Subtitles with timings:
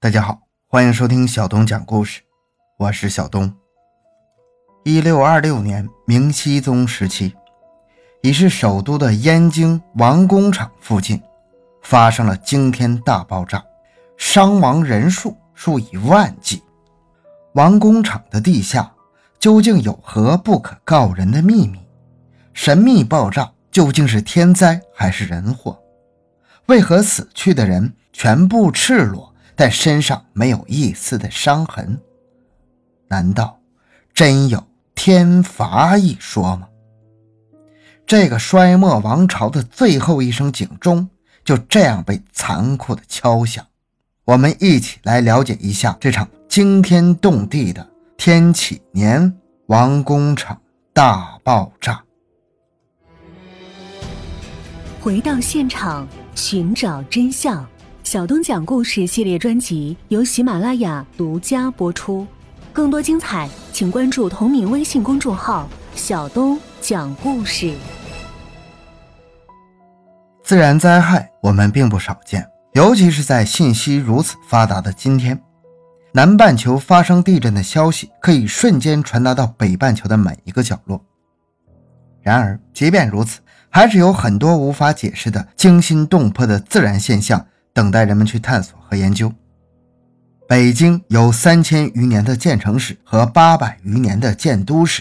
[0.00, 2.20] 大家好，欢迎收听小东讲故事，
[2.78, 3.52] 我是小东。
[4.84, 7.34] 一六二六年，明熹宗时期，
[8.22, 11.20] 已是首都的燕京王工厂附近
[11.82, 13.60] 发生了惊天大爆炸，
[14.16, 16.62] 伤亡人数数以万计。
[17.54, 18.88] 王工厂的地下
[19.40, 21.80] 究竟有何不可告人的秘密？
[22.54, 25.76] 神秘爆炸究竟是天灾还是人祸？
[26.66, 29.34] 为何死去的人全部赤裸？
[29.60, 32.00] 但身上没有一丝的伤痕，
[33.08, 33.58] 难道
[34.14, 36.68] 真有天罚一说吗？
[38.06, 41.10] 这个衰末王朝的最后一声警钟
[41.44, 43.66] 就这样被残酷的敲响。
[44.24, 47.84] 我们一起来了解一下这场惊天动地的
[48.16, 50.62] 天启年王工厂
[50.92, 52.00] 大爆炸。
[55.00, 56.06] 回到现场，
[56.36, 57.68] 寻找真相。
[58.08, 62.26] 小东讲故事系列专辑由喜马拉雅独家播出，
[62.72, 67.74] 更多精彩，请关注同名微信公众号“小东讲故事”。
[70.42, 75.38] 自然灾害我们并不少见，尤其是在信息如此发达的今天，
[76.12, 81.04] 南半球发生地震的消息可以瞬间传达到北半球的每一个角落。
[82.22, 87.44] 然而，即便如此，还是有很多无法解释的惊心动魄的自然现象。
[87.78, 89.32] 等待人们去探索和研究。
[90.48, 95.00] 北京有三千余年的建城史和八百余年的建都史。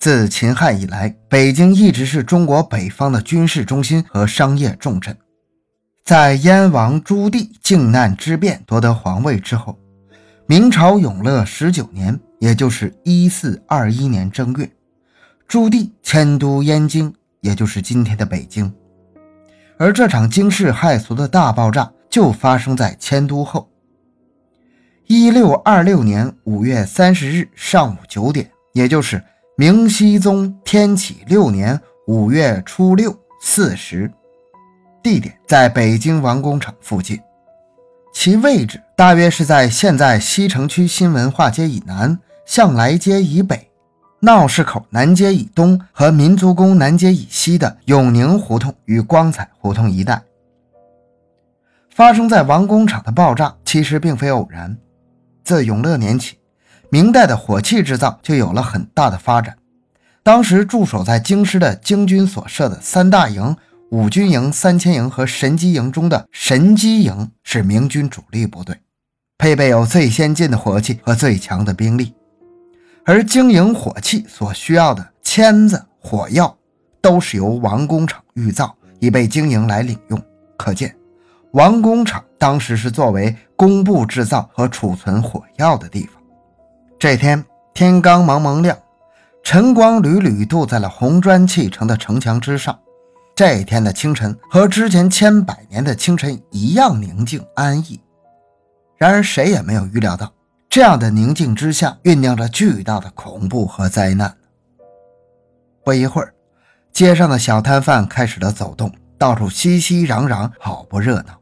[0.00, 5.16] 自秦汉以来，北京一直是中国北方的军事中心和商业重镇。
[6.04, 9.78] 在燕王朱棣靖难之变夺得皇位之后，
[10.46, 14.68] 明朝永乐十九年，也就是一四二一年正月，
[15.46, 18.74] 朱棣迁都燕京，也就是今天的北京。
[19.78, 21.88] 而这场惊世骇俗的大爆炸。
[22.10, 23.70] 就发生在迁都后，
[25.06, 29.22] 一六二六年五月三十日上午九点，也就是
[29.56, 34.10] 明熹宗天启六年五月初六四时，
[35.02, 37.20] 地点在北京王工厂附近，
[38.12, 43.70] 其位置大约是在现在西城区新文化街以南、向来街以北、
[44.18, 50.20] 闹市口南街以东和民族宫南街以西的永宁胡同与光彩胡同一带。
[51.94, 54.76] 发生在王工厂的爆炸其实并非偶然。
[55.44, 56.38] 自永乐年起，
[56.90, 59.56] 明代的火器制造就有了很大的发展。
[60.22, 63.56] 当时驻守在京师的京军所设的三大营——
[63.90, 68.76] 五军营、三千营和神机营中的神机营是明军主力部队，
[69.38, 72.14] 配备有最先进的火器和最强的兵力。
[73.04, 76.56] 而经营火器所需要的签子、火药，
[77.00, 80.22] 都是由王工厂预造，以备经营来领用。
[80.56, 80.94] 可见。
[81.52, 86.22] 王工厂当时是作为工部制造和储存火药的地方。
[86.98, 87.44] 这天
[87.74, 88.76] 天刚蒙蒙亮，
[89.42, 92.78] 晨光缕缕镀在了红砖砌成的城墙之上。
[93.34, 98.00] 这一天的清晨和之前千百年的清晨一样宁静安逸。
[98.96, 100.32] 然而谁也没有预料到，
[100.68, 104.36] 这样的宁静之下酝酿着巨大的恐怖和灾难。
[105.82, 106.32] 不一会儿，
[106.92, 111.39] 街上的小摊贩开始了走动，到处熙熙攘攘，好不热闹。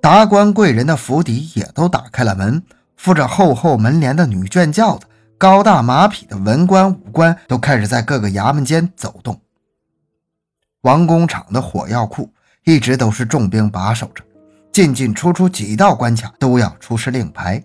[0.00, 2.62] 达官贵人的府邸也都打开了门，
[2.96, 9.40] 附着厚厚门帘的女眷轿子，高大马匹的文官武官都开始在各个衙门间走动。
[10.82, 12.30] 王工厂的火药库
[12.64, 14.22] 一直都是重兵把守着，
[14.72, 17.62] 进进出出几道关卡都要出示令牌，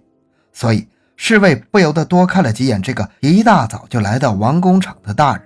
[0.51, 5.43] 所以侍卫不由得多看了几眼这个一大早就来到王工厂的大人。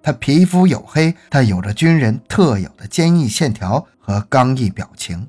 [0.00, 5.26] 他皮肤黝黑，但有着军人特有的坚毅线条和刚毅表情。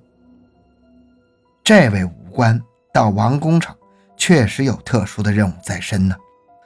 [1.69, 2.59] 这位武官
[2.91, 3.77] 到王工厂
[4.17, 6.15] 确实有特殊的任务在身呢。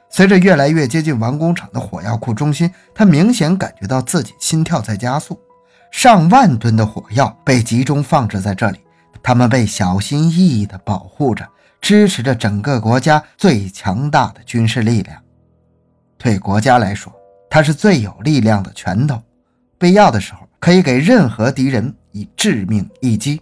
[0.08, 5.38] 随着越来越接近王工厂的火药库中心，他明显感觉到自己心跳在加速。
[5.90, 8.78] 上万吨的火药被集中放置在这里，
[9.22, 11.46] 他们被小心翼翼地保护着，
[11.82, 15.20] 支持着整个国家最强大的军事力量。
[16.16, 17.12] 对国家来说，
[17.50, 19.20] 它是最有力量的拳头，
[19.76, 23.38] 必要的时候可以给任何敌人以致命一击。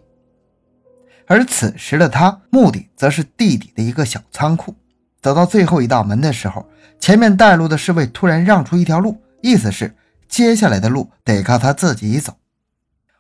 [1.33, 4.75] 而此时的他，目的则是地底的一个小仓库。
[5.23, 6.69] 走到最后一道门的时候，
[7.01, 9.97] 前面带路的侍卫突然让出一条路，意思是
[10.29, 12.35] 接下来的路得靠他自己走。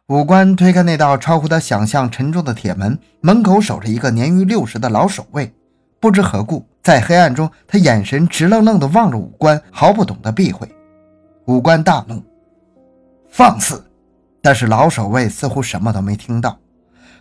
[0.09, 5.51] 武官推开那道超乎他想象沉重的铁门，门口守着一个年逾六十的老守卫。
[5.99, 10.71] 不知何故，在黑暗中，他眼神直愣愣地望着武官，毫不懂得避讳。
[11.47, 12.23] 武官大怒，
[13.31, 13.83] 放肆！
[14.43, 16.59] 但是老守卫似乎什么都没听到。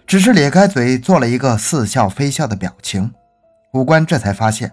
[0.05, 3.13] 只是咧开嘴做了一个似笑非笑的表情。
[3.73, 4.71] 武官这才发现，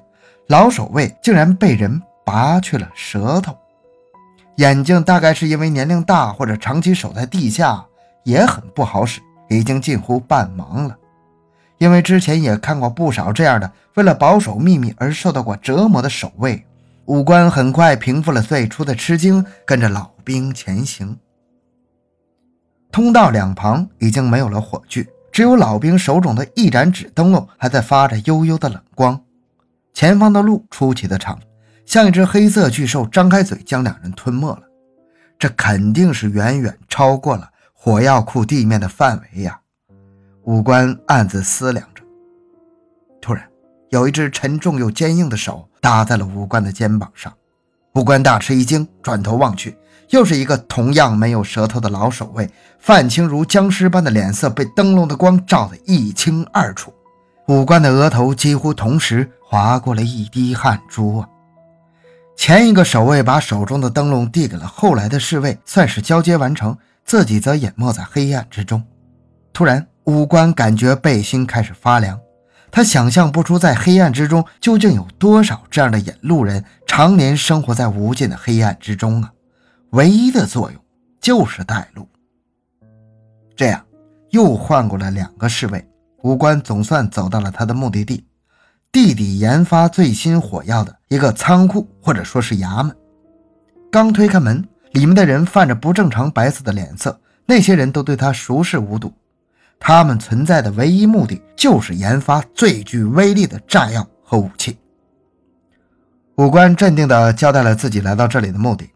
[0.49, 3.57] 老守卫竟然被人拔去了舌头，
[4.57, 7.85] 眼睛大概是因为年龄大或者长期守在地下，
[8.25, 10.97] 也很不好使，已经近乎半盲了。
[11.79, 16.67] 因为之前也看过不少这样的为了保守秘密而受到过折磨的守卫，
[17.05, 21.17] 武官很快平复了最初的吃惊，跟着老兵前行。
[22.91, 25.07] 通道两旁已经没有了火炬。
[25.39, 29.23] 只有老兵手中的一盏纸灯笼还在发着幽幽的冷光，
[29.95, 31.39] 前方的路出奇的长，
[31.87, 34.63] 像一只黑色巨兽张开嘴将两人吞没了。
[35.39, 39.61] 这肯定是远远超过了火药库地面的范围呀！
[40.43, 42.03] 武官暗自思量着。
[43.21, 43.49] 突然，
[43.91, 47.33] 有一只沉重又坚硬的手搭在了武官的肩膀上，
[47.95, 49.79] 武官大吃一惊，转头望去。
[50.11, 56.93] 又是一个同样没有舌头的老守卫，范青如僵尸般的脸色被灯笼的光照得一清二楚，
[57.49, 61.29] 五官的额头几乎同时划过了一滴汗珠啊！
[62.37, 68.83] 前一个守卫把手中的灯笼递给了后来的侍卫，算是交接完成，自己则隐没在黑暗之中。
[69.53, 72.19] 突然，五官感觉背心开始发凉，
[72.71, 79.33] 他想象不出在黑暗之中究竟有多少这样的引路人，常年生活在无尽的黑暗之中啊！
[79.91, 80.81] 唯一的作用
[81.21, 82.07] 就是带路。
[83.57, 83.85] 这样，
[84.31, 85.85] 又换过了两个侍卫，
[86.23, 88.25] 武官总算走到了他的目的地——
[88.93, 92.95] 地底研发最新火药的一个仓库，或者说是衙门。
[93.91, 94.63] 刚推开门，
[94.93, 99.13] 里面的人泛着不正常白色的脸色，那些人都对他熟视无睹。
[99.81, 104.77] 他们存在的唯一目的就是研发最具威力的炸药和武器。
[106.37, 108.89] 武官镇定地交代了自己来到这里的目的。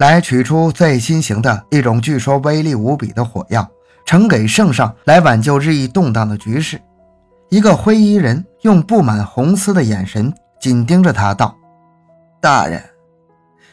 [0.00, 3.70] 来取出最新型的一种据说威力无比的火药，
[4.06, 6.80] 呈给圣上来挽救日益动荡的局势。
[7.50, 11.54] 一个灰衣人用布满红丝的眼神紧盯着他，道
[12.40, 12.82] ：“大人，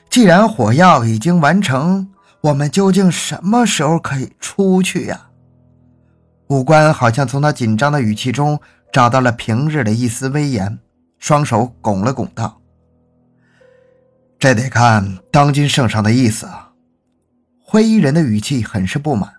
[0.10, 2.10] 既然火药已经完成，
[2.42, 5.30] 我们究竟什么时候可以出去呀？”
[6.50, 8.60] 武官好像从他紧张的语气中
[8.92, 10.78] 找到了平日的一丝威严，
[11.20, 12.57] 双手拱了拱道。
[14.40, 16.72] 这得看当今圣上的意思啊！
[17.60, 19.34] 灰衣人的语气很是不满。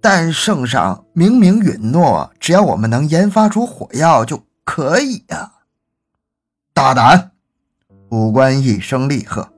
[0.00, 5.52] 但圣上明明允诺，只要我们能研发出火药就可以呀！
[6.72, 7.32] 大胆！
[8.10, 9.52] 武官一声厉喝：“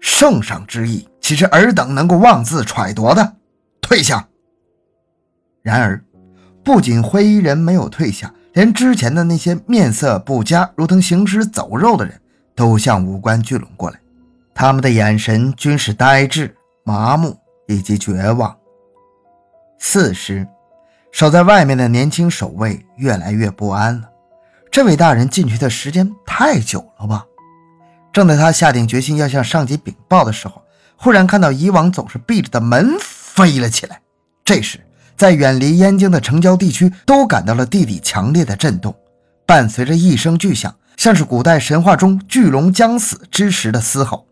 [0.00, 3.36] 圣上之意，岂是尔等能够妄自揣度的？
[3.80, 4.28] 退下！”
[5.62, 6.04] 然而，
[6.64, 12.20] 不仅灰衣人没有退下，连之前的那些面色不佳、如同行尸走肉的人。
[12.54, 13.98] 都向武官聚拢过来，
[14.54, 17.36] 他们的眼神均是呆滞、麻木
[17.66, 18.56] 以及绝望。
[19.78, 20.46] 四时，
[21.10, 24.08] 守在外面的年轻守卫越来越不安了。
[24.70, 27.24] 这位大人进去的时间太久了吧？
[28.12, 30.62] 正在他下定决心要向上级禀报的时候，
[30.96, 34.00] 忽然看到以往总是闭着的门飞了起来。
[34.44, 34.78] 这时，
[35.16, 38.94] 在远离燕京的城郊地区都感到了地底强烈的震动，
[39.44, 40.74] 伴随着一声巨响。
[41.04, 44.26] 像是古代神话中巨龙将死之时的嘶吼。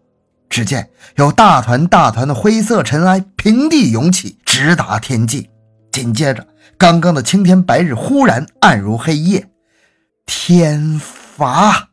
[0.49, 5.51] 只见有大团大团的灰色尘埃平地涌起，直达天际。
[5.91, 6.47] 紧接着，
[6.79, 9.47] 刚刚的青天白日忽然暗如黑夜。
[10.25, 11.91] 天罚！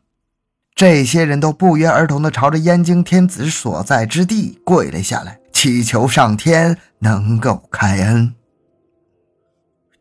[0.74, 8.34] 这些人都不约而同地朝着燕京天子所在之地跪了下来，祈求上天能够开恩。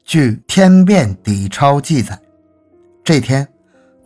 [0.06, 2.18] 据《天变底钞》记载，
[3.04, 3.46] 这天。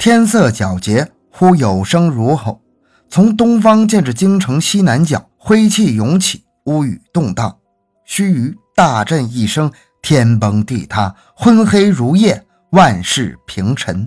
[0.03, 2.59] 天色皎洁，忽有声如吼，
[3.07, 7.55] 从东方见至京城西南角，灰气涌起，乌雨动荡。
[8.03, 14.05] 须臾，大震一声，天崩地塌，昏黑如夜，万事平沉。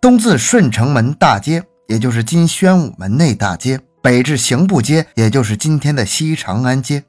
[0.00, 7.00] 东自顺城门大街，也就是今宣武门内大街；北至刑部街，也就是今天的西长安街；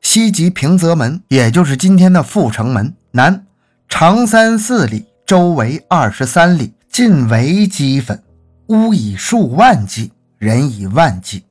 [0.00, 3.44] 西及平泽门，也就是今天的阜成门；南
[3.88, 6.72] 长三四里，周围二十三里。
[6.94, 8.22] 尽为齑粉，
[8.68, 11.42] 屋以数万计，人以万计。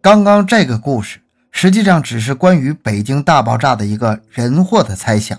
[0.00, 1.18] 刚刚这个故事
[1.50, 5.36] 实际上只是关于北京大爆炸的一个人祸的猜想，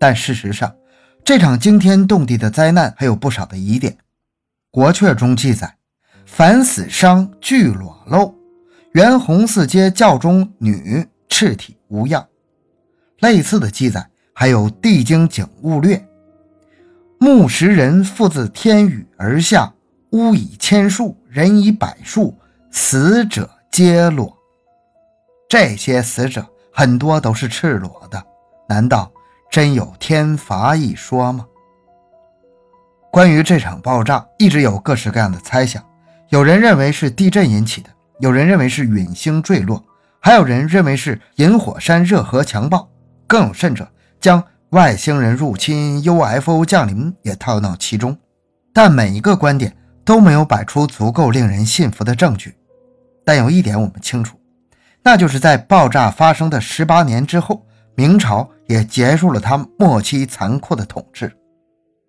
[0.00, 0.74] 但事实上，
[1.22, 3.94] 这场惊天动地的灾难还有不少的疑点。
[4.70, 5.76] 国阙中记载
[6.24, 8.34] ：“凡死伤俱裸露，
[8.92, 12.26] 原红四街教中女赤体无恙。”
[13.20, 15.96] 类似的记载还有《地经景物略》。
[17.18, 19.72] 木石人复自天宇而下，
[20.10, 22.36] 屋以千数，人以百数，
[22.70, 24.36] 死者皆裸。
[25.48, 28.22] 这些死者很多都是赤裸的，
[28.68, 29.10] 难道
[29.50, 31.46] 真有天罚一说吗？
[33.10, 35.82] 关于这场爆炸，一直有各式各样的猜想。
[36.30, 39.82] 有人认为是地震引起的，有人认为是陨星坠落，
[40.20, 42.88] 还有人认为是引火山热核强暴，
[43.26, 43.88] 更有甚者
[44.20, 44.42] 将
[44.74, 48.18] 外星人入侵、UFO 降临也套到其中。
[48.72, 52.56] 但每一个观点都没有摆出足够令人信服的证据。
[53.24, 54.36] 但有一点我们清楚。
[55.00, 57.64] 那就是在爆炸发生的十八年之后，
[57.94, 61.32] 明朝也结束了他末期残酷的统治。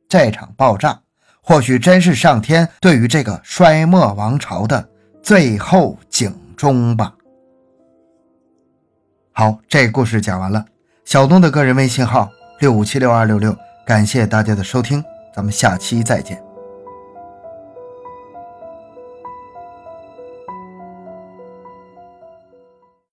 [0.10, 1.00] 这场爆炸
[1.42, 4.90] 或许真是上天对于这个衰末王朝的
[5.22, 7.14] 最后警钟吧。
[9.34, 10.66] 好，这故事讲完了。
[11.04, 16.45] 小东的个人微信号六五七六二六六，感谢大家的收听，咱们下期再见。